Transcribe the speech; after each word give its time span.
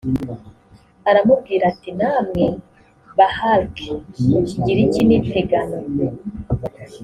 aramubwira 1.09 1.63
ati 1.71 1.89
namwe 1.99 2.45
bahalk 3.17 3.75
mu 4.31 4.37
kigiriki 4.49 5.01
ni 5.07 5.17
peganon 5.29 5.87